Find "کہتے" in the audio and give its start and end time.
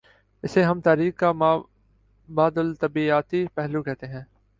3.83-4.07